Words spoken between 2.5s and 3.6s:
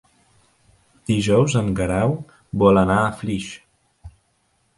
vol anar a Flix.